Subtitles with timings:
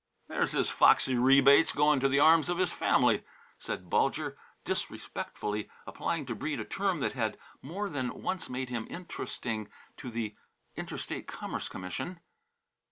[0.27, 3.23] "There's his foxy Rebates going to the arms of his family,"
[3.59, 4.35] said Bulger,
[4.65, 10.09] disrespectfully applying to Breede a term that had more than once made him interesting to
[10.09, 10.35] the
[10.75, 12.19] Interstate Commerce Commission.